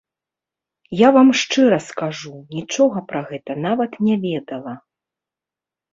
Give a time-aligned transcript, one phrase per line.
[1.01, 4.73] Я вам шчыра скажу, нічога пра гэта нават не ведала.